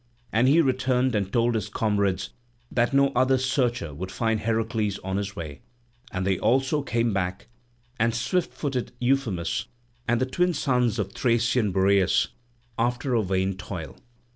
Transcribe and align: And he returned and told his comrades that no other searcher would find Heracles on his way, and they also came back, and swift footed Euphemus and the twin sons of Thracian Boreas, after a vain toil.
And 0.33 0.47
he 0.47 0.61
returned 0.61 1.13
and 1.13 1.31
told 1.31 1.53
his 1.53 1.69
comrades 1.69 2.31
that 2.71 2.91
no 2.91 3.09
other 3.09 3.37
searcher 3.37 3.93
would 3.93 4.11
find 4.11 4.39
Heracles 4.39 4.97
on 5.03 5.17
his 5.17 5.35
way, 5.35 5.61
and 6.11 6.25
they 6.25 6.39
also 6.39 6.81
came 6.81 7.13
back, 7.13 7.49
and 7.99 8.15
swift 8.15 8.51
footed 8.51 8.93
Euphemus 8.99 9.67
and 10.07 10.19
the 10.19 10.25
twin 10.25 10.55
sons 10.55 10.97
of 10.97 11.11
Thracian 11.11 11.71
Boreas, 11.71 12.29
after 12.79 13.13
a 13.13 13.21
vain 13.21 13.55
toil. 13.57 13.95